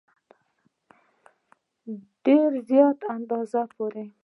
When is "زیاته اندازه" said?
2.69-3.61